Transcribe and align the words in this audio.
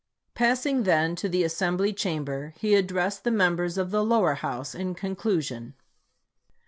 Passing 0.33 0.81
then 0.81 1.15
to 1.17 1.29
the 1.29 1.43
Assembly 1.43 1.93
Chamber, 1.93 2.55
he 2.57 2.75
ad 2.75 2.87
dressed 2.87 3.23
the 3.23 3.29
members 3.29 3.77
of 3.77 3.91
the 3.91 4.03
lower 4.03 4.33
house 4.33 4.73
in 4.73 4.95
con 4.95 5.15
clusion 5.15 5.73